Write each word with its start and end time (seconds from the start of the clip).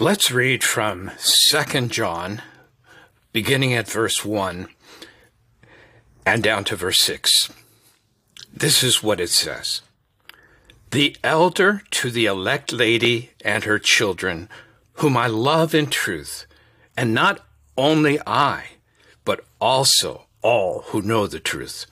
Let's 0.00 0.30
read 0.30 0.62
from 0.62 1.10
2 1.50 1.88
John, 1.88 2.40
beginning 3.32 3.74
at 3.74 3.88
verse 3.88 4.24
1 4.24 4.68
and 6.24 6.40
down 6.40 6.62
to 6.66 6.76
verse 6.76 7.00
6. 7.00 7.52
This 8.54 8.84
is 8.84 9.02
what 9.02 9.18
it 9.18 9.30
says 9.30 9.82
The 10.92 11.16
elder 11.24 11.82
to 11.90 12.12
the 12.12 12.26
elect 12.26 12.72
lady 12.72 13.30
and 13.44 13.64
her 13.64 13.80
children, 13.80 14.48
whom 14.98 15.16
I 15.16 15.26
love 15.26 15.74
in 15.74 15.88
truth, 15.88 16.46
and 16.96 17.12
not 17.12 17.44
only 17.76 18.20
I, 18.24 18.66
but 19.24 19.44
also 19.60 20.26
all 20.42 20.82
who 20.90 21.02
know 21.02 21.26
the 21.26 21.40
truth, 21.40 21.86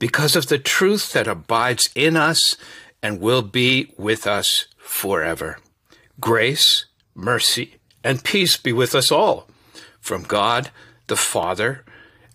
because 0.00 0.34
of 0.34 0.48
the 0.48 0.58
truth 0.58 1.12
that 1.12 1.28
abides 1.28 1.90
in 1.94 2.16
us 2.16 2.56
and 3.00 3.20
will 3.20 3.42
be 3.42 3.94
with 3.96 4.26
us 4.26 4.66
forever. 4.78 5.60
Grace, 6.18 6.86
mercy, 7.14 7.76
and 8.04 8.24
peace 8.24 8.56
be 8.56 8.72
with 8.72 8.94
us 8.94 9.12
all, 9.12 9.48
from 10.00 10.22
God 10.22 10.70
the 11.06 11.16
Father, 11.16 11.84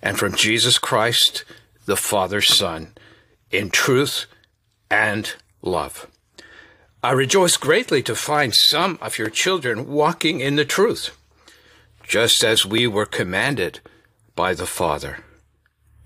and 0.01 0.19
from 0.19 0.35
Jesus 0.35 0.77
Christ, 0.77 1.43
the 1.85 1.97
Father's 1.97 2.53
Son, 2.53 2.93
in 3.49 3.69
truth 3.69 4.25
and 4.91 5.33
love. 5.61 6.07
I 7.03 7.11
rejoice 7.11 7.57
greatly 7.57 8.03
to 8.03 8.15
find 8.15 8.53
some 8.53 8.97
of 9.01 9.17
your 9.17 9.29
children 9.29 9.87
walking 9.87 10.39
in 10.41 10.55
the 10.55 10.65
truth, 10.65 11.17
just 12.03 12.43
as 12.43 12.65
we 12.65 12.87
were 12.87 13.05
commanded 13.05 13.79
by 14.35 14.53
the 14.53 14.65
Father. 14.65 15.23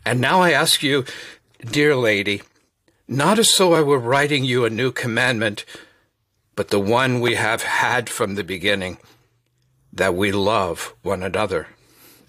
And 0.05 0.19
now 0.19 0.41
I 0.41 0.51
ask 0.51 0.81
you, 0.81 1.05
dear 1.59 1.95
lady, 1.95 2.41
not 3.07 3.39
as 3.39 3.55
though 3.57 3.73
I 3.73 3.81
were 3.81 3.99
writing 3.99 4.43
you 4.43 4.65
a 4.65 4.69
new 4.69 4.91
commandment, 4.91 5.65
but 6.55 6.69
the 6.69 6.79
one 6.79 7.19
we 7.19 7.35
have 7.35 7.63
had 7.63 8.09
from 8.09 8.35
the 8.35 8.43
beginning, 8.43 8.97
that 9.93 10.15
we 10.15 10.31
love 10.31 10.95
one 11.01 11.23
another. 11.23 11.67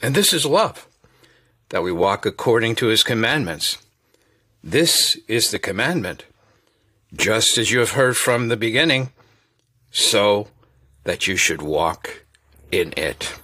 And 0.01 0.15
this 0.15 0.33
is 0.33 0.45
love, 0.45 0.87
that 1.69 1.83
we 1.83 1.93
walk 1.93 2.27
according 2.27 2.75
to 2.77 2.87
his 2.87 3.03
commandments. 3.03 3.79
This 4.63 5.17
is 5.29 5.51
the 5.51 5.59
commandment, 5.59 6.25
just 7.15 7.59
as 7.59 7.71
you 7.71 7.81
have 7.81 7.93
heard 7.93 8.17
from 8.17 8.49
the 8.49 8.57
beginning, 8.57 9.13
so 9.91 10.49
that 11.05 11.27
you 11.27 11.37
should 11.37 11.63
walk 11.63 12.25
in 12.71 12.93
it. 12.97 13.35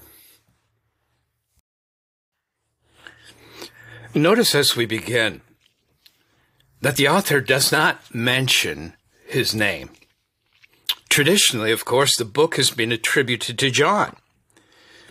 Notice 4.14 4.54
as 4.54 4.74
we 4.74 4.86
begin 4.86 5.42
that 6.80 6.96
the 6.96 7.08
author 7.08 7.40
does 7.40 7.70
not 7.70 8.14
mention 8.14 8.94
his 9.26 9.54
name. 9.54 9.90
Traditionally, 11.18 11.72
of 11.72 11.84
course, 11.84 12.16
the 12.16 12.24
book 12.24 12.54
has 12.58 12.70
been 12.70 12.92
attributed 12.92 13.58
to 13.58 13.72
John. 13.72 14.14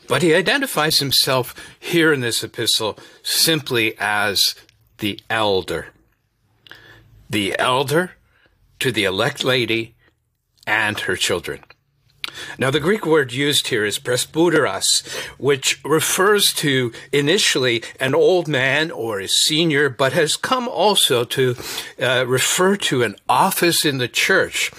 But 0.08 0.22
he 0.22 0.34
identifies 0.34 1.00
himself 1.00 1.54
here 1.78 2.14
in 2.14 2.22
this 2.22 2.46
epistle 2.46 2.98
simply 3.24 3.94
as 4.00 4.56
the 5.00 5.20
elder. 5.30 5.88
The 7.30 7.60
elder 7.60 8.12
to 8.80 8.94
the 8.94 9.04
elect 9.04 9.44
lady 9.44 9.96
and 10.66 10.98
her 11.02 11.18
children. 11.18 11.66
Now, 12.58 12.72
the 12.72 12.80
Greek 12.80 13.06
word 13.06 13.34
used 13.34 13.68
here 13.68 13.84
is 13.84 14.00
presbyteros, 14.00 15.06
which 15.38 15.84
refers 15.84 16.54
to 16.54 16.94
initially 17.12 17.84
an 18.00 18.16
old 18.16 18.48
man 18.48 18.92
or 18.92 19.20
a 19.20 19.28
senior, 19.28 19.90
but 19.90 20.14
has 20.14 20.38
come 20.38 20.70
also 20.70 21.26
to 21.26 21.58
uh, 22.02 22.26
refer 22.26 22.78
to 22.78 23.04
an 23.04 23.18
office 23.28 23.84
in 23.84 23.98
the 23.98 24.08
church. 24.08 24.72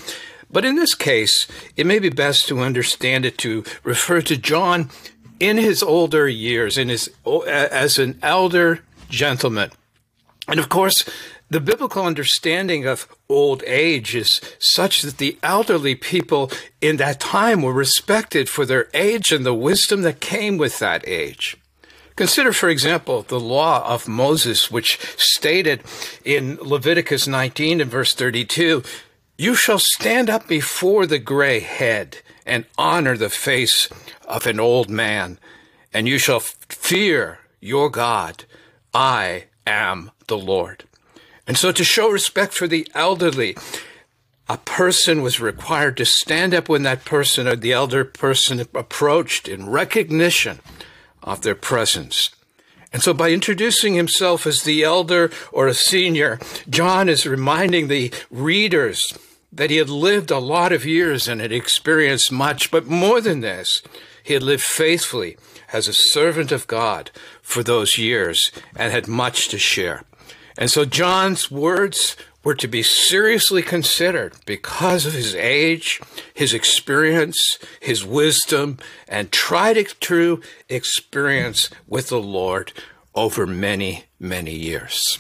But 0.51 0.65
in 0.65 0.77
this 0.77 0.95
case, 0.95 1.47
it 1.77 1.87
may 1.87 1.99
be 1.99 2.09
best 2.09 2.49
to 2.49 2.61
understand 2.61 3.25
it 3.25 3.39
to 3.39 3.65
refer 3.83 4.23
to 4.23 4.37
John 4.37 4.91
in 5.39 5.57
his 5.57 5.83
older 5.83 6.29
years, 6.29 6.79
in 6.79 6.89
his 6.89 7.11
as 7.47 7.99
an 7.99 8.19
elder 8.23 8.81
gentleman. 9.09 9.71
And 10.47 10.59
of 10.59 10.69
course, 10.69 11.05
the 11.51 11.61
biblical 11.61 12.05
understanding 12.05 12.87
of 12.87 13.09
old 13.29 13.63
age 13.67 14.15
is 14.15 14.41
such 14.59 15.03
that 15.03 15.19
the 15.19 15.39
elderly 15.43 15.95
people 15.95 16.51
in 16.81 16.97
that 16.97 17.21
time 17.21 17.63
were 17.63 17.73
respected 17.73 18.49
for 18.49 18.67
their 18.67 18.89
age 18.93 19.33
and 19.33 19.47
the 19.47 19.55
wisdom 19.55 20.03
that 20.03 20.21
came 20.21 20.59
with 20.59 20.79
that 20.79 21.07
age. 21.09 21.57
Consider, 22.17 22.53
for 22.53 22.69
example, 22.69 23.23
the 23.23 23.39
law 23.39 23.87
of 23.87 24.09
Moses, 24.09 24.71
which 24.71 24.99
stated 25.17 25.83
in 26.25 26.59
Leviticus 26.61 27.29
19 27.29 27.81
and 27.81 27.91
verse 27.91 28.13
32 28.13 28.83
you 29.39 29.55
shall 29.55 29.79
stand 29.79 30.29
up 30.29 30.49
before 30.49 31.07
the 31.07 31.21
gray 31.21 31.61
head 31.61 32.19
and 32.45 32.65
honor 32.77 33.17
the 33.17 33.31
face 33.31 33.89
of 34.27 34.47
an 34.47 34.59
old 34.59 34.91
man, 34.91 35.39
and 35.93 36.09
you 36.09 36.19
shall 36.19 36.41
fear 36.41 37.39
your 37.61 37.89
God. 37.89 38.45
I 38.93 39.45
am 39.65 40.11
the 40.27 40.37
Lord. 40.37 40.85
And 41.47 41.57
so, 41.57 41.71
to 41.71 41.85
show 41.85 42.11
respect 42.11 42.53
for 42.53 42.67
the 42.67 42.87
elderly, 42.95 43.57
a 44.49 44.59
person 44.59 45.23
was 45.23 45.41
required 45.41 45.97
to 45.99 46.05
stand 46.05 46.53
up 46.53 46.69
when 46.69 46.83
that 46.83 47.05
person 47.05 47.47
or 47.47 47.55
the 47.55 47.73
elder 47.73 48.05
person 48.05 48.61
approached 48.75 49.47
in 49.47 49.71
recognition 49.71 50.59
of 51.23 51.43
their 51.43 51.55
presence. 51.55 52.31
And 52.93 53.03
so, 53.03 53.15
by 53.15 53.31
introducing 53.31 53.95
himself 53.95 54.47
as 54.47 54.65
the 54.65 54.83
elder 54.83 55.31
or 55.53 55.69
a 55.69 55.75
senior, 55.75 56.41
John 56.69 57.09
is 57.09 57.25
reminding 57.25 57.87
the 57.87 58.13
readers 58.31 59.17
that 59.53 59.71
he 59.71 59.77
had 59.77 59.89
lived 59.89 60.31
a 60.31 60.39
lot 60.39 60.73
of 60.73 60.85
years 60.85 61.29
and 61.29 61.41
had 61.41 61.53
experienced 61.53 62.31
much, 62.31 62.71
but 62.71 62.87
more 62.87 63.21
than 63.21 63.41
this, 63.41 63.83
he 64.23 64.35
had 64.35 64.43
lived 64.43 64.63
faithfully 64.63 65.37
as 65.73 65.89
a 65.89 65.93
servant 65.93 66.53
of 66.53 66.67
God 66.67 67.11
for 67.43 67.63
those 67.63 67.99
years 67.99 68.53
and 68.77 68.93
had 68.93 69.09
much 69.09 69.49
to 69.49 69.59
share. 69.59 70.03
And 70.57 70.71
so 70.71 70.85
John's 70.85 71.51
words 71.51 72.17
were 72.45 72.55
to 72.55 72.69
be 72.69 72.83
seriously 72.83 73.63
considered 73.63 74.35
because 74.47 75.07
of 75.07 75.13
his 75.13 75.35
age, 75.35 76.01
his 76.35 76.55
experience, 76.55 77.59
his 77.81 78.05
wisdom, 78.05 78.79
and 79.09 79.31
tried 79.33 79.77
true 80.01 80.41
experience 80.69 81.71
with 81.87 82.09
the 82.09 82.21
Lord 82.21 82.73
over 83.15 83.47
many, 83.47 84.05
many 84.19 84.55
years. 84.55 85.19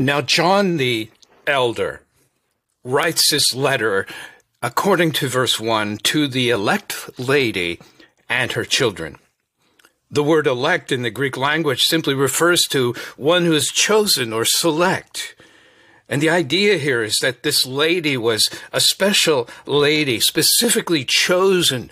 Now, 0.00 0.22
John 0.22 0.78
the 0.78 1.10
elder 1.46 2.00
writes 2.82 3.30
this 3.30 3.54
letter, 3.54 4.06
according 4.62 5.12
to 5.12 5.28
verse 5.28 5.60
1, 5.60 5.98
to 6.04 6.26
the 6.26 6.48
elect 6.48 7.18
lady 7.18 7.78
and 8.26 8.52
her 8.52 8.64
children. 8.64 9.18
The 10.10 10.22
word 10.22 10.46
elect 10.46 10.90
in 10.90 11.02
the 11.02 11.10
Greek 11.10 11.36
language 11.36 11.84
simply 11.84 12.14
refers 12.14 12.62
to 12.70 12.94
one 13.18 13.44
who 13.44 13.52
is 13.52 13.66
chosen 13.66 14.32
or 14.32 14.46
select. 14.46 15.36
And 16.08 16.22
the 16.22 16.30
idea 16.30 16.78
here 16.78 17.02
is 17.02 17.18
that 17.18 17.42
this 17.42 17.66
lady 17.66 18.16
was 18.16 18.48
a 18.72 18.80
special 18.80 19.50
lady, 19.66 20.18
specifically 20.18 21.04
chosen 21.04 21.90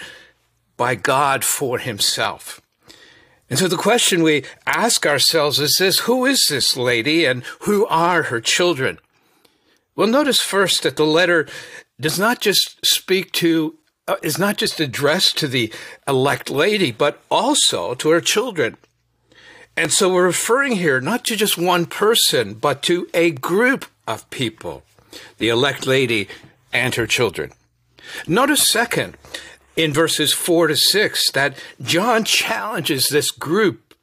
by 0.79 0.95
God 0.95 1.45
for 1.45 1.79
himself. 1.79 2.63
And 3.51 3.59
so 3.59 3.67
the 3.67 3.77
question 3.77 4.23
we 4.23 4.45
ask 4.67 5.07
ourselves 5.07 5.59
is 5.59 5.77
this 5.79 6.01
Who 6.01 6.27
is 6.27 6.47
this 6.49 6.77
lady 6.77 7.25
and 7.25 7.43
who 7.61 7.87
are 7.87 8.25
her 8.25 8.41
children? 8.41 8.99
Well, 9.97 10.07
notice 10.07 10.41
first 10.41 10.83
that 10.83 10.97
the 10.97 11.07
letter 11.07 11.47
does 12.01 12.19
not 12.19 12.41
just 12.41 12.85
speak 12.85 13.33
to, 13.33 13.75
uh, 14.07 14.17
is 14.23 14.39
not 14.39 14.57
just 14.57 14.79
addressed 14.79 15.37
to 15.39 15.49
the 15.49 15.73
elect 16.07 16.51
lady, 16.51 16.93
but 16.93 17.21
also 17.31 17.95
to 17.95 18.11
her 18.11 18.21
children. 18.21 18.77
And 19.77 19.93
so 19.93 20.13
we're 20.13 20.25
referring 20.25 20.73
here 20.73 21.01
not 21.01 21.25
to 21.27 21.37
just 21.37 21.57
one 21.57 21.87
person, 21.87 22.55
but 22.55 22.83
to 22.85 23.09
a 23.15 23.31
group 23.31 23.87
of 24.07 24.29
people, 24.31 24.83
the 25.39 25.49
elect 25.49 25.87
lady 25.87 26.29
and 26.73 26.95
her 26.95 27.07
children. 27.07 27.53
Notice 28.27 28.67
second 28.67 29.17
in 29.79 29.93
verses 29.93 30.33
4 30.33 30.67
to 30.67 30.77
6 30.77 31.31
that 31.31 31.57
John 31.81 32.25
challenges 32.25 33.09
this 33.09 33.31
group 33.31 33.95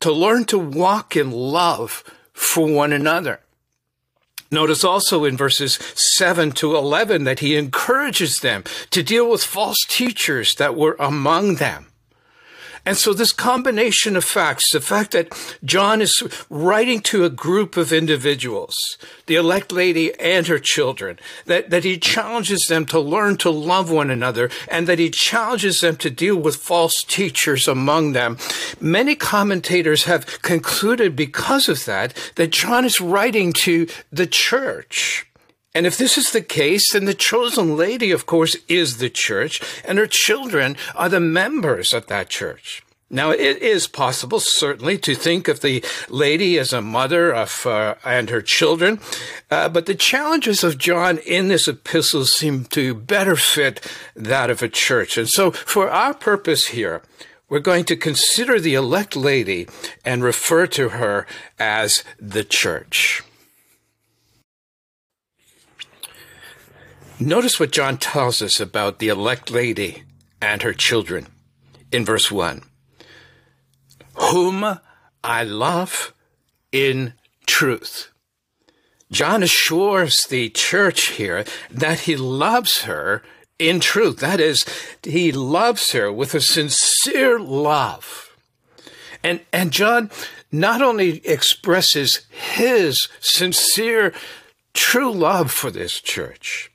to 0.00 0.12
learn 0.12 0.44
to 0.46 0.58
walk 0.58 1.16
in 1.16 1.32
love 1.32 2.04
for 2.32 2.68
one 2.68 2.92
another. 2.92 3.40
Notice 4.50 4.84
also 4.84 5.24
in 5.24 5.36
verses 5.36 5.74
7 5.96 6.52
to 6.52 6.76
11 6.76 7.24
that 7.24 7.40
he 7.40 7.56
encourages 7.56 8.38
them 8.38 8.62
to 8.90 9.02
deal 9.02 9.28
with 9.28 9.42
false 9.42 9.78
teachers 9.88 10.54
that 10.54 10.76
were 10.76 10.96
among 11.00 11.56
them. 11.56 11.86
And 12.86 12.96
so 12.96 13.14
this 13.14 13.32
combination 13.32 14.16
of 14.16 14.24
facts, 14.24 14.70
the 14.72 14.80
fact 14.80 15.12
that 15.12 15.32
John 15.64 16.02
is 16.02 16.22
writing 16.50 17.00
to 17.02 17.24
a 17.24 17.30
group 17.30 17.76
of 17.76 17.92
individuals, 17.92 18.74
the 19.26 19.36
elect 19.36 19.72
lady 19.72 20.14
and 20.20 20.46
her 20.46 20.58
children, 20.58 21.18
that, 21.46 21.70
that 21.70 21.84
he 21.84 21.98
challenges 21.98 22.66
them 22.66 22.84
to 22.86 23.00
learn 23.00 23.38
to 23.38 23.50
love 23.50 23.90
one 23.90 24.10
another 24.10 24.50
and 24.68 24.86
that 24.86 24.98
he 24.98 25.10
challenges 25.10 25.80
them 25.80 25.96
to 25.96 26.10
deal 26.10 26.36
with 26.36 26.56
false 26.56 27.02
teachers 27.02 27.66
among 27.66 28.12
them. 28.12 28.36
Many 28.80 29.14
commentators 29.14 30.04
have 30.04 30.42
concluded 30.42 31.16
because 31.16 31.68
of 31.68 31.84
that, 31.86 32.14
that 32.34 32.50
John 32.50 32.84
is 32.84 33.00
writing 33.00 33.52
to 33.64 33.86
the 34.12 34.26
church 34.26 35.26
And 35.74 35.86
if 35.86 35.98
this 35.98 36.16
is 36.16 36.30
the 36.30 36.40
case, 36.40 36.92
then 36.92 37.04
the 37.04 37.14
chosen 37.14 37.76
lady, 37.76 38.12
of 38.12 38.26
course, 38.26 38.56
is 38.68 38.98
the 38.98 39.10
church, 39.10 39.60
and 39.84 39.98
her 39.98 40.06
children 40.06 40.76
are 40.94 41.08
the 41.08 41.20
members 41.20 41.92
of 41.92 42.06
that 42.06 42.28
church. 42.28 42.84
Now, 43.10 43.30
it 43.30 43.62
is 43.62 43.86
possible, 43.86 44.40
certainly, 44.40 44.98
to 44.98 45.14
think 45.14 45.46
of 45.46 45.60
the 45.60 45.84
lady 46.08 46.58
as 46.58 46.72
a 46.72 46.80
mother 46.80 47.32
of 47.32 47.66
uh, 47.66 47.96
and 48.04 48.30
her 48.30 48.40
children, 48.40 48.98
uh, 49.50 49.68
but 49.68 49.86
the 49.86 49.94
challenges 49.94 50.64
of 50.64 50.78
John 50.78 51.18
in 51.18 51.48
this 51.48 51.68
epistle 51.68 52.24
seem 52.24 52.64
to 52.66 52.94
better 52.94 53.36
fit 53.36 53.80
that 54.16 54.50
of 54.50 54.62
a 54.62 54.68
church. 54.68 55.18
And 55.18 55.28
so, 55.28 55.50
for 55.50 55.90
our 55.90 56.14
purpose 56.14 56.68
here, 56.68 57.02
we're 57.48 57.60
going 57.60 57.84
to 57.84 57.96
consider 57.96 58.58
the 58.58 58.74
elect 58.74 59.14
lady 59.14 59.68
and 60.04 60.24
refer 60.24 60.66
to 60.68 60.90
her 60.90 61.26
as 61.58 62.02
the 62.18 62.42
church. 62.42 63.22
Notice 67.20 67.60
what 67.60 67.70
John 67.70 67.98
tells 67.98 68.42
us 68.42 68.58
about 68.58 68.98
the 68.98 69.08
elect 69.08 69.50
lady 69.50 70.02
and 70.42 70.62
her 70.62 70.72
children 70.72 71.28
in 71.92 72.04
verse 72.04 72.30
1 72.30 72.62
Whom 74.14 74.80
I 75.22 75.44
love 75.44 76.12
in 76.72 77.14
truth. 77.46 78.10
John 79.12 79.44
assures 79.44 80.26
the 80.26 80.50
church 80.50 81.10
here 81.10 81.44
that 81.70 82.00
he 82.00 82.16
loves 82.16 82.82
her 82.82 83.22
in 83.60 83.78
truth. 83.78 84.18
That 84.18 84.40
is, 84.40 84.64
he 85.04 85.30
loves 85.30 85.92
her 85.92 86.12
with 86.12 86.34
a 86.34 86.40
sincere 86.40 87.38
love. 87.38 88.36
And, 89.22 89.40
and 89.52 89.72
John 89.72 90.10
not 90.50 90.82
only 90.82 91.24
expresses 91.24 92.26
his 92.28 93.08
sincere, 93.20 94.12
true 94.72 95.12
love 95.12 95.52
for 95.52 95.70
this 95.70 96.00
church, 96.00 96.72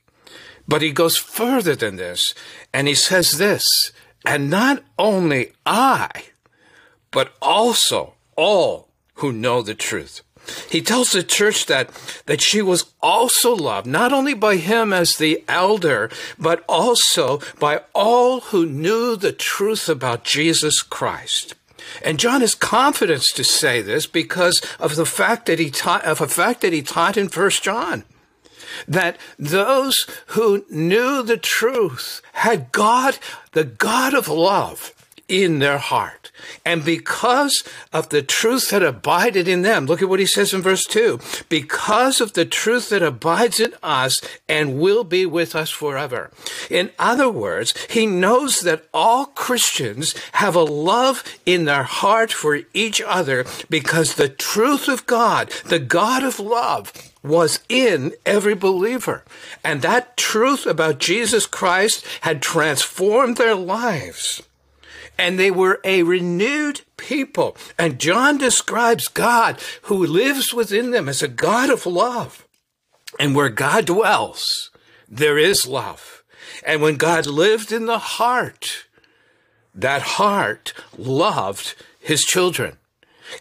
but 0.69 0.83
he 0.83 0.91
goes 0.91 1.17
further 1.17 1.75
than 1.75 1.95
this 1.95 2.35
and 2.71 2.87
he 2.87 2.93
says 2.93 3.37
this, 3.39 3.91
and 4.25 4.49
not 4.49 4.83
only 4.99 5.53
I, 5.65 6.09
but 7.09 7.33
also 7.41 8.13
all 8.37 8.87
who 9.15 9.31
know 9.33 9.63
the 9.63 9.73
truth. 9.73 10.21
He 10.69 10.81
tells 10.81 11.11
the 11.11 11.23
church 11.23 11.65
that, 11.65 11.89
that 12.27 12.41
she 12.41 12.61
was 12.61 12.93
also 13.01 13.55
loved, 13.55 13.87
not 13.87 14.13
only 14.13 14.33
by 14.33 14.57
him 14.57 14.93
as 14.93 15.17
the 15.17 15.43
elder, 15.47 16.09
but 16.37 16.63
also 16.67 17.39
by 17.59 17.81
all 17.93 18.41
who 18.41 18.65
knew 18.65 19.15
the 19.15 19.33
truth 19.33 19.89
about 19.89 20.23
Jesus 20.23 20.81
Christ. 20.81 21.55
And 22.03 22.19
John 22.19 22.41
has 22.41 22.55
confidence 22.55 23.31
to 23.33 23.43
say 23.43 23.81
this 23.81 24.05
because 24.05 24.61
of 24.79 24.95
the 24.95 25.05
fact 25.05 25.47
that 25.47 25.59
he 25.59 25.71
taught, 25.71 26.05
of 26.05 26.21
a 26.21 26.27
fact 26.27 26.61
that 26.61 26.73
he 26.73 26.81
taught 26.81 27.17
in 27.17 27.29
First 27.29 27.63
John 27.63 28.03
that 28.87 29.17
those 29.37 30.07
who 30.27 30.65
knew 30.69 31.23
the 31.23 31.37
truth 31.37 32.21
had 32.33 32.71
God, 32.71 33.17
the 33.51 33.63
God 33.63 34.13
of 34.13 34.27
love, 34.27 34.93
in 35.29 35.59
their 35.59 35.77
heart. 35.77 36.31
And 36.65 36.83
because 36.83 37.63
of 37.93 38.09
the 38.09 38.21
truth 38.21 38.71
that 38.71 38.83
abided 38.83 39.47
in 39.47 39.61
them, 39.61 39.85
look 39.85 40.01
at 40.01 40.09
what 40.09 40.19
he 40.19 40.25
says 40.25 40.53
in 40.53 40.61
verse 40.61 40.85
2 40.85 41.19
because 41.47 42.19
of 42.19 42.33
the 42.33 42.45
truth 42.45 42.89
that 42.89 43.03
abides 43.03 43.59
in 43.59 43.73
us 43.83 44.21
and 44.47 44.79
will 44.79 45.03
be 45.03 45.25
with 45.25 45.55
us 45.55 45.69
forever. 45.69 46.31
In 46.69 46.89
other 46.97 47.29
words, 47.29 47.73
he 47.89 48.07
knows 48.07 48.61
that 48.61 48.85
all 48.93 49.27
Christians 49.27 50.15
have 50.33 50.55
a 50.55 50.63
love 50.63 51.23
in 51.45 51.65
their 51.65 51.83
heart 51.83 52.33
for 52.33 52.61
each 52.73 53.01
other 53.01 53.45
because 53.69 54.15
the 54.15 54.29
truth 54.29 54.87
of 54.87 55.05
God, 55.05 55.51
the 55.65 55.79
God 55.79 56.23
of 56.23 56.39
love, 56.39 56.91
was 57.21 57.59
in 57.67 58.13
every 58.25 58.55
believer. 58.55 59.23
And 59.63 59.81
that 59.81 60.17
truth 60.17 60.65
about 60.65 60.99
Jesus 60.99 61.45
Christ 61.45 62.05
had 62.21 62.41
transformed 62.41 63.37
their 63.37 63.55
lives 63.55 64.41
and 65.19 65.37
they 65.37 65.51
were 65.51 65.81
a 65.83 66.03
renewed 66.03 66.81
people. 66.95 67.55
And 67.77 67.99
John 67.99 68.37
describes 68.37 69.09
God 69.09 69.59
who 69.83 70.07
lives 70.07 70.53
within 70.53 70.91
them 70.91 71.09
as 71.09 71.21
a 71.21 71.27
God 71.27 71.69
of 71.69 71.85
love. 71.85 72.47
And 73.19 73.35
where 73.35 73.49
God 73.49 73.85
dwells, 73.85 74.71
there 75.09 75.37
is 75.37 75.67
love. 75.67 76.23
And 76.65 76.81
when 76.81 76.95
God 76.95 77.25
lived 77.25 77.73
in 77.73 77.85
the 77.85 77.99
heart, 77.99 78.85
that 79.75 80.01
heart 80.01 80.73
loved 80.97 81.75
his 81.99 82.23
children. 82.23 82.77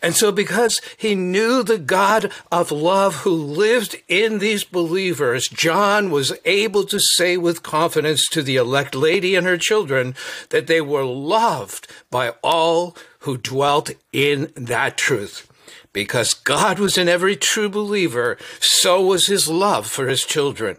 And 0.02 0.14
so, 0.14 0.30
because 0.32 0.80
he 0.96 1.14
knew 1.14 1.62
the 1.62 1.78
God 1.78 2.32
of 2.52 2.70
love 2.70 3.16
who 3.16 3.32
lived 3.34 3.96
in 4.08 4.38
these 4.38 4.64
believers, 4.64 5.48
John 5.48 6.10
was 6.10 6.32
able 6.44 6.84
to 6.84 6.98
say 6.98 7.36
with 7.36 7.62
confidence 7.62 8.28
to 8.28 8.42
the 8.42 8.56
elect 8.56 8.94
lady 8.94 9.34
and 9.34 9.46
her 9.46 9.58
children 9.58 10.14
that 10.50 10.66
they 10.66 10.80
were 10.80 11.04
loved 11.04 11.88
by 12.10 12.34
all 12.42 12.96
who 13.20 13.36
dwelt 13.36 13.90
in 14.12 14.52
that 14.54 14.96
truth. 14.96 15.50
Because 15.92 16.34
God 16.34 16.78
was 16.78 16.98
in 16.98 17.08
every 17.08 17.34
true 17.34 17.68
believer, 17.68 18.36
so 18.60 19.02
was 19.02 19.26
his 19.26 19.48
love 19.48 19.86
for 19.86 20.06
his 20.06 20.24
children. 20.24 20.76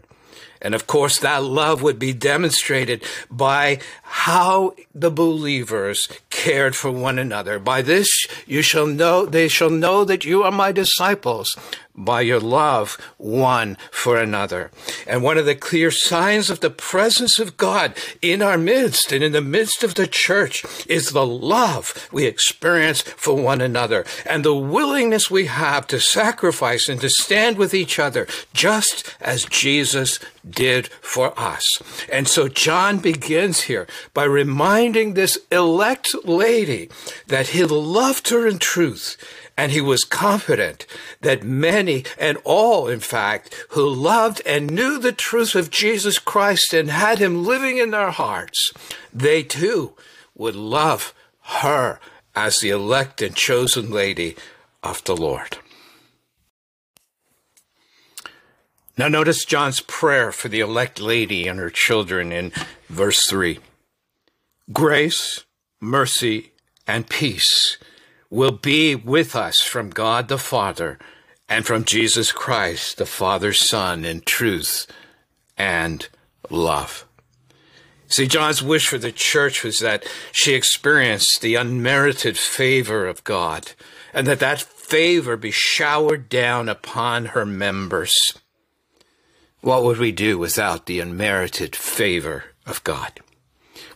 And 0.62 0.76
of 0.76 0.88
course, 0.88 1.20
that 1.20 1.44
love 1.44 1.82
would 1.82 2.00
be 2.00 2.14
demonstrated 2.14 3.04
by 3.32 3.80
how 4.10 4.74
the 4.94 5.12
believers 5.12 6.10
cared 6.30 6.76
for 6.76 6.90
one 6.90 7.20
another. 7.20 7.60
By 7.60 7.82
this 7.82 8.26
you 8.48 8.62
shall 8.62 8.88
know, 8.88 9.26
they 9.26 9.48
shall 9.48 9.70
know 9.70 10.04
that 10.04 10.26
you 10.26 10.44
are 10.44 10.52
my 10.52 10.72
disciples 10.72 11.56
by 12.00 12.22
your 12.22 12.40
love 12.40 12.98
one 13.18 13.78
for 13.92 14.18
another. 14.18 14.72
And 15.06 15.22
one 15.22 15.38
of 15.38 15.46
the 15.46 15.56
clear 15.56 15.92
signs 15.92 16.50
of 16.50 16.62
the 16.62 16.70
presence 16.70 17.40
of 17.40 17.58
God 17.58 17.94
in 18.22 18.42
our 18.42 18.58
midst 18.58 19.12
and 19.12 19.24
in 19.24 19.34
the 19.34 19.42
midst 19.42 19.84
of 19.84 19.96
the 19.96 20.08
church 20.08 20.64
is 20.88 21.10
the 21.10 21.26
love 21.26 22.08
we 22.12 22.26
experience 22.26 23.02
for 23.02 23.36
one 23.36 23.62
another 23.62 24.06
and 24.26 24.44
the 24.44 24.56
willingness 24.56 25.30
we 25.30 25.46
have 25.48 25.86
to 25.88 26.00
sacrifice 26.00 26.88
and 26.88 27.02
to 27.02 27.10
stand 27.10 27.58
with 27.58 27.74
each 27.74 28.00
other 28.00 28.28
just 28.54 29.14
as 29.20 29.46
Jesus 29.46 30.20
did 30.50 30.88
for 30.88 31.38
us. 31.38 31.82
And 32.12 32.28
so 32.28 32.48
John 32.48 33.00
begins 33.00 33.62
here 33.62 33.88
by 34.14 34.24
reminding 34.24 35.14
this 35.14 35.38
elect 35.52 36.14
lady 36.26 36.90
that 37.28 37.50
he 37.50 37.64
loved 37.64 38.30
her 38.30 38.48
in 38.48 38.60
truth 38.60 39.18
and 39.60 39.74
he 39.74 39.82
was 39.82 40.06
confident 40.06 40.86
that 41.20 41.44
many 41.44 42.06
and 42.18 42.38
all, 42.46 42.88
in 42.88 43.02
fact, 43.02 43.54
who 43.72 43.90
loved 43.90 44.42
and 44.46 44.72
knew 44.72 44.98
the 44.98 45.12
truth 45.12 45.54
of 45.54 45.70
Jesus 45.70 46.18
Christ 46.18 46.74
and 46.74 46.90
had 46.90 47.20
him 47.20 47.44
living 47.44 47.78
in 47.78 47.92
their 47.92 48.12
hearts, 48.12 48.72
they 49.14 49.44
too 49.44 49.96
would 50.34 50.56
love 50.56 51.14
her 51.42 52.00
as 52.34 52.60
the 52.60 52.70
elect 52.70 53.22
and 53.22 53.36
chosen 53.36 53.92
lady 53.92 54.38
of 54.82 55.04
the 55.04 55.16
Lord. 55.16 55.58
Now, 58.98 59.10
notice 59.10 59.46
John's 59.46 59.82
prayer 59.82 60.32
for 60.32 60.48
the 60.48 60.62
elect 60.62 61.02
lady 61.02 61.48
and 61.48 61.60
her 61.60 61.70
children 61.70 62.32
in 62.32 62.54
verse 62.90 63.28
3 63.28 63.60
Grace, 64.72 65.46
mercy, 65.82 66.52
and 66.86 67.10
peace 67.10 67.80
will 68.30 68.52
be 68.52 68.94
with 68.94 69.36
us 69.36 69.62
from 69.62 69.90
God 69.90 70.28
the 70.28 70.38
Father 70.38 71.00
and 71.48 71.66
from 71.66 71.84
Jesus 71.84 72.32
Christ, 72.32 72.98
the 72.98 73.08
Father's 73.08 73.60
Son, 73.60 74.06
in 74.06 74.22
truth 74.22 74.86
and 75.58 76.08
love. 76.52 77.08
See, 78.08 78.28
John's 78.28 78.62
wish 78.62 78.88
for 78.88 79.00
the 79.00 79.12
church 79.12 79.64
was 79.64 79.80
that 79.80 80.04
she 80.32 80.54
experience 80.54 81.40
the 81.40 81.56
unmerited 81.56 82.38
favor 82.38 83.08
of 83.08 83.24
God 83.24 83.72
and 84.14 84.28
that 84.28 84.40
that 84.40 84.62
favor 84.62 85.36
be 85.36 85.52
showered 85.52 86.30
down 86.30 86.70
upon 86.70 87.26
her 87.28 87.46
members. 87.46 88.34
What 89.62 89.84
would 89.84 89.98
we 89.98 90.12
do 90.12 90.38
without 90.38 90.86
the 90.86 91.00
unmerited 91.00 91.76
favor 91.76 92.46
of 92.68 92.84
God? 92.84 93.20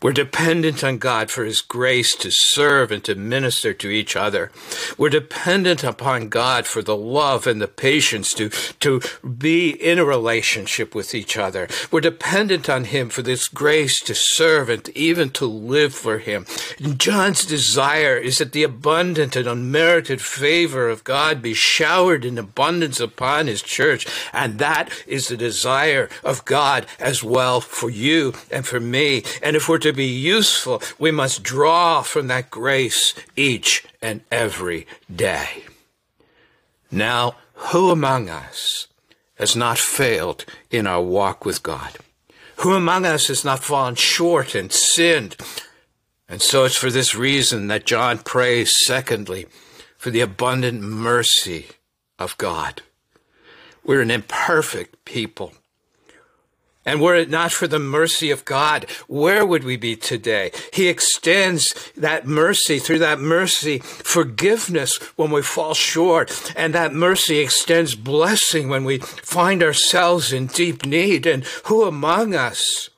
We're 0.03 0.12
dependent 0.12 0.83
on 0.83 0.98
God 0.98 1.31
for 1.31 1.45
His 1.45 1.62
grace 1.62 2.13
to 2.17 2.29
serve 2.29 2.91
and 2.91 3.01
to 3.05 3.15
minister 3.15 3.74
to 3.74 3.89
each 3.89 4.17
other. 4.17 4.51
We're 4.98 5.10
dependent 5.10 5.81
upon 5.81 6.27
God 6.27 6.67
for 6.67 6.81
the 6.81 6.98
love 6.98 7.48
and 7.48 7.62
the 7.62 7.69
patience 7.69 8.33
to, 8.33 8.50
to 8.81 9.00
be 9.25 9.69
in 9.69 10.00
a 10.00 10.03
relationship 10.05 10.93
with 10.93 11.15
each 11.15 11.38
other. 11.38 11.69
We're 11.89 12.01
dependent 12.01 12.69
on 12.69 12.83
Him 12.83 13.10
for 13.10 13.22
this 13.22 13.48
grace 13.48 14.01
to 14.01 14.13
serve 14.13 14.67
and 14.67 14.89
even 14.89 15.29
to 15.31 15.45
live 15.45 15.95
for 15.95 16.17
Him. 16.17 16.45
And 16.79 17.00
John's 17.00 17.45
desire 17.45 18.17
is 18.17 18.39
that 18.39 18.51
the 18.51 18.63
abundant 18.63 19.38
and 19.38 19.48
unmerited 19.48 20.19
favor 20.19 20.89
of 20.89 21.05
God 21.05 21.41
be 21.41 21.53
showered 21.53 22.25
in 22.25 22.38
abundance 22.38 23.00
upon 23.00 23.48
His 23.48 23.62
church. 23.62 24.05
And 24.33 24.60
that 24.60 24.89
is 25.07 25.29
the 25.29 25.38
desire 25.38 26.10
of 26.25 26.43
God 26.43 26.88
as 27.00 27.24
well 27.24 27.62
for 27.62 27.89
you 27.89 28.33
and 28.51 28.67
for 28.67 28.81
me. 28.81 29.24
And 29.41 29.55
if 29.55 29.69
we're 29.69 29.77
to 29.77 29.92
be 29.93 30.05
useful, 30.05 30.81
we 31.00 31.12
must 31.12 31.43
draw 31.43 32.01
from 32.01 32.27
that 32.27 32.50
grace 32.50 33.13
each 33.35 33.85
and 34.01 34.21
every 34.31 34.88
day. 35.13 35.63
Now, 36.91 37.35
who 37.53 37.89
among 37.89 38.29
us 38.29 38.88
has 39.35 39.55
not 39.55 39.77
failed 39.77 40.45
in 40.69 40.85
our 40.85 41.01
walk 41.01 41.45
with 41.45 41.63
God? 41.63 41.97
Who 42.57 42.73
among 42.73 43.05
us 43.05 43.27
has 43.27 43.43
not 43.43 43.63
fallen 43.63 43.95
short 43.95 44.55
and 44.55 44.71
sinned? 44.71 45.35
And 46.29 46.41
so 46.41 46.65
it's 46.65 46.77
for 46.77 46.91
this 46.91 47.15
reason 47.15 47.67
that 47.67 47.85
John 47.85 48.19
prays, 48.19 48.85
secondly, 48.85 49.47
for 49.97 50.09
the 50.09 50.21
abundant 50.21 50.81
mercy 50.81 51.67
of 52.19 52.38
God. 52.38 52.81
We're 53.83 54.01
an 54.01 54.12
imperfect 54.12 55.03
people. 55.05 55.53
And 56.85 57.01
were 57.01 57.15
it 57.15 57.29
not 57.29 57.51
for 57.51 57.67
the 57.67 57.79
mercy 57.79 58.29
of 58.29 58.43
God, 58.43 58.85
where 59.07 59.45
would 59.45 59.63
we 59.63 59.77
be 59.77 59.95
today? 59.95 60.51
He 60.73 60.87
extends 60.89 61.91
that 61.95 62.27
mercy, 62.27 62.79
through 62.79 62.99
that 62.99 63.19
mercy, 63.19 63.79
forgiveness 63.79 64.97
when 65.15 65.31
we 65.31 65.41
fall 65.41 65.73
short. 65.73 66.53
And 66.55 66.73
that 66.73 66.93
mercy 66.93 67.39
extends 67.39 67.95
blessing 67.95 68.67
when 68.67 68.83
we 68.83 68.97
find 68.99 69.63
ourselves 69.63 70.33
in 70.33 70.47
deep 70.47 70.85
need. 70.85 71.25
And 71.25 71.45
who 71.65 71.83
among 71.83 72.35
us 72.35 72.89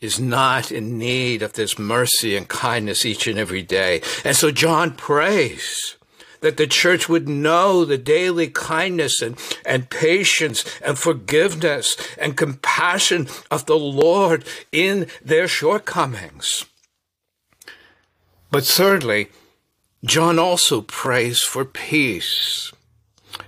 is 0.00 0.20
not 0.20 0.70
in 0.70 0.96
need 0.98 1.42
of 1.42 1.54
this 1.54 1.78
mercy 1.78 2.36
and 2.36 2.46
kindness 2.46 3.04
each 3.04 3.26
and 3.26 3.38
every 3.38 3.62
day? 3.62 4.02
And 4.24 4.36
so 4.36 4.52
John 4.52 4.92
prays 4.92 5.95
that 6.46 6.58
the 6.58 6.66
church 6.68 7.08
would 7.08 7.28
know 7.28 7.84
the 7.84 7.98
daily 7.98 8.46
kindness 8.46 9.20
and, 9.20 9.36
and 9.64 9.90
patience 9.90 10.64
and 10.80 10.96
forgiveness 10.96 11.96
and 12.16 12.36
compassion 12.36 13.26
of 13.50 13.66
the 13.66 13.76
Lord 13.76 14.44
in 14.70 15.08
their 15.24 15.48
shortcomings. 15.48 16.64
But 18.52 18.64
thirdly, 18.64 19.26
John 20.04 20.38
also 20.38 20.82
prays 20.82 21.42
for 21.42 21.64
peace. 21.64 22.70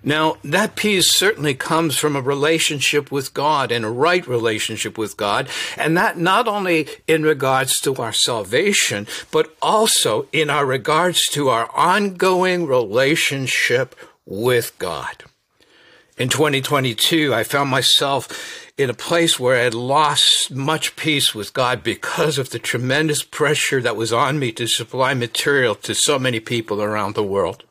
Now, 0.03 0.37
that 0.45 0.77
peace 0.77 1.11
certainly 1.11 1.55
comes 1.55 1.97
from 1.97 2.17
a 2.17 2.21
relationship 2.21 3.11
with 3.11 3.35
God 3.35 3.73
and 3.73 3.85
a 3.85 3.91
right 3.91 4.27
relationship 4.27 4.97
with 4.97 5.17
God, 5.17 5.49
and 5.77 5.97
that 5.97 6.19
not 6.19 6.49
only 6.49 6.89
in 7.07 7.23
regards 7.23 7.81
to 7.81 7.95
our 7.97 8.13
salvation, 8.13 9.07
but 9.31 9.55
also 9.61 10.27
in 10.33 10.51
our 10.51 10.67
regards 10.67 11.27
to 11.29 11.49
our 11.49 11.71
ongoing 11.75 12.67
relationship 12.67 13.95
with 14.25 14.79
God. 14.79 15.25
In 16.17 16.29
2022, 16.29 17.33
I 17.33 17.45
found 17.45 17.71
myself 17.71 18.73
in 18.77 18.91
a 18.91 18.95
place 18.95 19.39
where 19.39 19.57
I 19.57 19.65
had 19.65 19.75
lost 19.75 20.51
much 20.51 20.97
peace 20.97 21.35
with 21.35 21.53
God 21.53 21.83
because 21.83 22.39
of 22.39 22.51
the 22.51 22.59
tremendous 22.59 23.23
pressure 23.23 23.81
that 23.83 23.97
was 23.97 24.13
on 24.13 24.39
me 24.39 24.51
to 24.53 24.67
supply 24.67 25.15
material 25.15 25.75
to 25.77 25.95
so 25.95 26.19
many 26.19 26.41
people 26.41 26.83
around 26.83 27.15
the 27.15 27.23
world. 27.23 27.65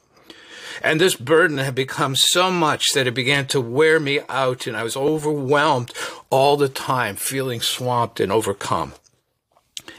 And 0.84 1.00
this 1.00 1.16
burden 1.16 1.58
had 1.58 1.76
become 1.76 2.16
so 2.16 2.52
much 2.52 2.94
that 2.94 3.08
it 3.08 3.14
began 3.14 3.48
to 3.48 3.62
wear 3.62 4.00
me 4.00 4.20
out, 4.30 4.68
and 4.68 4.78
I 4.78 4.84
was 4.84 4.98
overwhelmed 4.98 5.92
all 6.30 6.58
the 6.58 6.70
time, 6.70 7.16
feeling 7.16 7.62
swamped 7.62 8.20
and 8.20 8.32
overcome. 8.32 8.94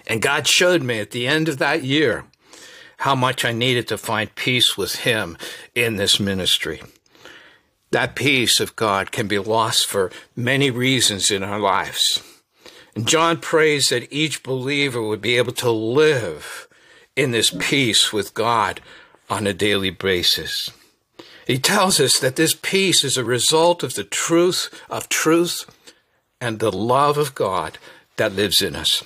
And 0.07 0.23
God 0.23 0.47
showed 0.47 0.83
me 0.83 1.01
at 1.01 1.11
the 1.11 1.27
end 1.27 1.49
of 1.49 1.59
that 1.59 1.85
year 1.85 2.25
how 2.99 3.15
much 3.15 3.45
I 3.45 3.53
needed 3.53 3.87
to 3.89 3.99
find 3.99 4.35
peace 4.35 4.77
with 4.77 4.97
Him 4.97 5.37
in 5.75 5.97
this 5.97 6.19
ministry. 6.19 6.83
That 7.91 8.17
peace 8.17 8.61
of 8.61 8.77
God 8.77 9.13
can 9.13 9.29
be 9.29 9.39
lost 9.39 9.87
for 9.87 10.11
many 10.37 10.71
reasons 10.71 11.31
in 11.31 11.43
our 11.43 11.59
lives. 11.59 12.23
And 12.95 13.07
John 13.07 13.39
prays 13.41 13.89
that 13.91 14.13
each 14.13 14.43
believer 14.43 15.01
would 15.01 15.21
be 15.21 15.37
able 15.37 15.53
to 15.53 15.71
live 15.71 16.69
in 17.17 17.31
this 17.31 17.55
peace 17.59 18.13
with 18.13 18.35
God 18.35 18.81
on 19.31 19.47
a 19.47 19.53
daily 19.53 19.91
basis. 19.91 20.71
He 21.47 21.59
tells 21.59 21.99
us 21.99 22.19
that 22.19 22.37
this 22.37 22.55
peace 22.55 23.05
is 23.05 23.17
a 23.17 23.25
result 23.25 23.83
of 23.83 23.95
the 23.95 24.05
truth 24.05 24.69
of 24.91 25.09
truth 25.09 25.65
and 26.41 26.59
the 26.59 26.71
love 26.71 27.17
of 27.17 27.35
God 27.35 27.79
that 28.17 28.35
lives 28.35 28.61
in 28.63 28.77
us. 28.77 29.03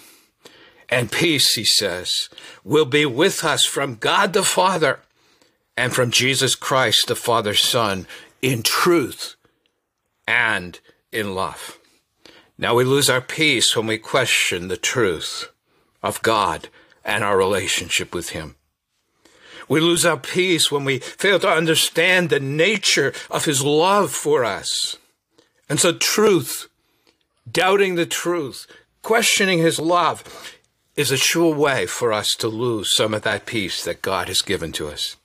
And 0.88 1.11
peace, 1.11 1.55
he 1.55 1.64
says, 1.64 2.29
will 2.64 2.85
be 2.85 3.07
with 3.07 3.45
us 3.45 3.64
from 3.64 3.95
God 3.95 4.33
the 4.33 4.43
Father 4.43 5.00
and 5.76 5.95
from 5.95 6.11
Jesus 6.11 6.55
Christ, 6.55 7.07
the 7.09 7.17
Father's 7.17 7.61
Son, 7.61 8.07
in 8.43 8.62
truth 8.62 9.37
and 10.26 10.79
in 11.11 11.35
love. 11.35 11.79
Now 12.59 12.75
we 12.75 12.85
lose 12.85 13.09
our 13.09 13.21
peace 13.21 13.75
when 13.75 13.87
we 13.87 13.99
question 13.99 14.69
the 14.69 14.76
truth 14.76 15.50
of 16.02 16.23
God 16.23 16.69
and 17.05 17.25
our 17.25 17.38
relationship 17.38 18.14
with 18.14 18.31
Him. 18.31 18.57
We 19.73 19.81
lose 19.81 20.05
our 20.05 20.19
peace 20.19 20.71
when 20.71 20.85
we 20.85 20.99
fail 20.99 21.41
to 21.41 21.49
understand 21.49 22.29
the 22.29 22.38
nature 22.38 23.14
of 23.31 23.47
his 23.47 23.64
love 23.64 24.11
for 24.11 24.45
us. 24.45 24.99
And 25.67 25.81
so 25.81 25.95
truth, 25.95 26.69
doubting 27.50 27.95
the 27.95 28.05
truth, 28.05 28.67
questioning 29.00 29.61
his 29.61 29.79
love 29.79 30.59
is 30.95 31.11
a 31.11 31.17
sure 31.17 31.55
way 31.55 31.87
for 31.87 32.12
us 32.12 32.33
to 32.41 32.49
lose 32.49 32.95
some 32.95 33.14
of 33.14 33.23
that 33.23 33.47
peace 33.47 33.83
that 33.85 34.02
God 34.02 34.29
has 34.29 34.43
given 34.43 34.73
to 34.73 34.88
us. 34.88 35.17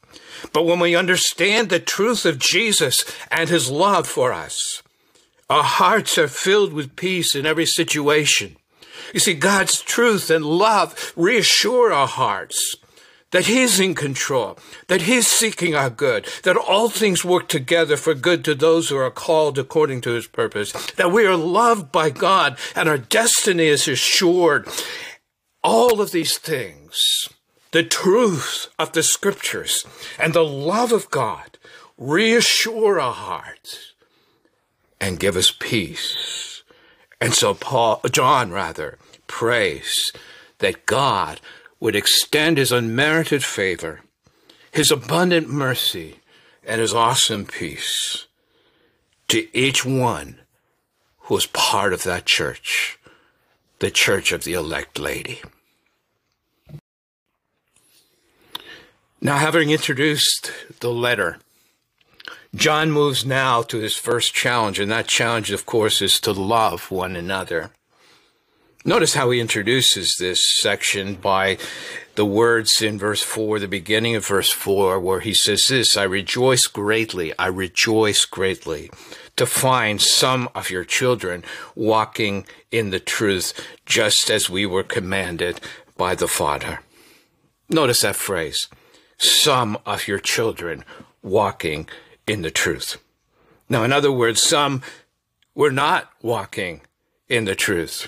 But 0.53 0.63
when 0.63 0.79
we 0.79 0.95
understand 0.95 1.67
the 1.67 1.81
truth 1.81 2.25
of 2.25 2.39
Jesus 2.39 3.03
and 3.29 3.49
his 3.49 3.69
love 3.69 4.07
for 4.07 4.31
us, 4.31 4.81
our 5.49 5.63
hearts 5.63 6.17
are 6.17 6.29
filled 6.29 6.71
with 6.71 6.95
peace 6.95 7.35
in 7.35 7.45
every 7.45 7.65
situation. 7.65 8.55
You 9.13 9.19
see, 9.19 9.33
God's 9.33 9.81
truth 9.81 10.29
and 10.29 10.45
love 10.45 11.11
reassure 11.17 11.91
our 11.91 12.07
hearts 12.07 12.77
that 13.31 13.45
He's 13.45 13.79
in 13.79 13.93
control, 13.95 14.57
that 14.87 15.03
He's 15.03 15.27
seeking 15.27 15.75
our 15.75 15.89
good, 15.89 16.27
that 16.43 16.57
all 16.57 16.89
things 16.89 17.25
work 17.25 17.47
together 17.47 17.97
for 17.97 18.13
good 18.13 18.45
to 18.45 18.55
those 18.55 18.89
who 18.89 18.97
are 18.97 19.11
called 19.11 19.57
according 19.57 20.01
to 20.01 20.11
His 20.11 20.27
purpose, 20.27 20.71
that 20.93 21.11
we 21.11 21.25
are 21.25 21.35
loved 21.35 21.91
by 21.91 22.09
God 22.09 22.57
and 22.75 22.87
our 22.87 22.97
destiny 22.97 23.67
is 23.67 23.87
assured. 23.87 24.67
All 25.63 25.99
of 25.99 26.11
these 26.11 26.37
things, 26.37 27.29
the 27.71 27.83
truth 27.83 28.67
of 28.79 28.93
the 28.93 29.03
scriptures 29.03 29.85
and 30.17 30.33
the 30.33 30.45
love 30.45 30.91
of 30.91 31.09
God 31.09 31.57
reassure 31.97 32.99
our 32.99 33.13
hearts 33.13 33.93
and 35.01 35.19
give 35.19 35.35
us 35.35 35.51
peace. 35.51 36.63
And 37.19 37.33
so 37.33 37.53
Paul, 37.53 38.01
John 38.11 38.51
rather, 38.51 38.97
prays 39.27 40.11
that 40.59 40.85
God 40.85 41.41
would 41.79 41.95
extend 41.95 42.57
his 42.57 42.71
unmerited 42.71 43.43
favor, 43.43 44.01
his 44.71 44.91
abundant 44.91 45.49
mercy, 45.49 46.19
and 46.65 46.81
his 46.81 46.93
awesome 46.93 47.45
peace 47.45 48.27
to 49.27 49.47
each 49.57 49.85
one 49.85 50.39
who 51.21 51.33
was 51.35 51.45
part 51.47 51.93
of 51.93 52.03
that 52.03 52.25
church, 52.25 52.97
the 53.79 53.91
church 53.91 54.31
of 54.31 54.43
the 54.43 54.53
elect 54.53 54.97
lady. 54.97 55.41
Now, 59.19 59.37
having 59.37 59.71
introduced 59.71 60.51
the 60.79 60.91
letter, 60.91 61.39
John 62.55 62.91
moves 62.91 63.25
now 63.25 63.61
to 63.63 63.77
his 63.77 63.95
first 63.95 64.33
challenge, 64.33 64.79
and 64.79 64.91
that 64.91 65.07
challenge, 65.07 65.51
of 65.51 65.65
course, 65.65 66.01
is 66.01 66.19
to 66.21 66.31
love 66.31 66.91
one 66.91 67.15
another. 67.15 67.71
Notice 68.87 69.15
how 69.15 69.31
he 69.31 69.41
introduces 69.41 70.15
this 70.15 70.49
section 70.49 71.15
by 71.15 71.57
the 72.15 72.25
words 72.25 72.81
in 72.81 72.97
verse 72.97 73.21
4, 73.21 73.59
the 73.59 73.67
beginning 73.67 74.15
of 74.15 74.25
verse 74.25 74.49
4, 74.49 74.97
where 74.97 75.19
he 75.19 75.33
says 75.33 75.67
this 75.67 75.97
I 75.97 76.03
rejoice 76.03 76.67
greatly, 76.67 77.37
I 77.37 77.47
rejoice 77.47 78.23
greatly 78.23 78.89
to 79.35 79.45
find 79.45 80.01
some 80.01 80.47
of 80.55 80.69
your 80.69 80.85
children 80.85 81.43
walking 81.75 82.45
in 82.71 82.91
the 82.91 83.01
truth, 83.01 83.51
just 83.85 84.29
as 84.29 84.49
we 84.49 84.65
were 84.65 84.83
commanded 84.83 85.59
by 85.97 86.15
the 86.15 86.29
Father. 86.29 86.79
Notice 87.67 88.03
that 88.03 88.15
phrase 88.15 88.69
some 89.17 89.77
of 89.85 90.07
your 90.07 90.19
children 90.19 90.85
walking 91.21 91.89
in 92.25 92.41
the 92.41 92.51
truth. 92.51 92.95
Now, 93.67 93.83
in 93.83 93.91
other 93.91 94.13
words, 94.13 94.41
some 94.41 94.81
were 95.53 95.71
not 95.71 96.09
walking 96.21 96.79
in 97.27 97.43
the 97.43 97.55
truth. 97.55 98.07